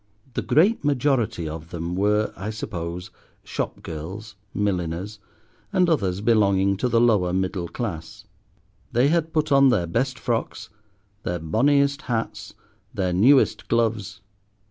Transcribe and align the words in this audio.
The 0.33 0.41
great 0.41 0.83
majority 0.83 1.47
of 1.47 1.69
them 1.69 1.93
were, 1.95 2.33
I 2.35 2.49
suppose, 2.49 3.11
shop 3.43 3.83
girls, 3.83 4.33
milliners, 4.51 5.19
and 5.71 5.87
others 5.87 6.21
belonging 6.21 6.75
to 6.77 6.89
the 6.89 6.99
lower 6.99 7.33
middle 7.33 7.67
class. 7.67 8.25
They 8.91 9.09
had 9.09 9.31
put 9.31 9.51
on 9.51 9.69
their 9.69 9.85
best 9.85 10.17
frocks, 10.17 10.69
their 11.21 11.37
bonniest 11.37 12.01
hats, 12.09 12.55
their 12.91 13.13
newest 13.13 13.67
gloves. 13.67 14.21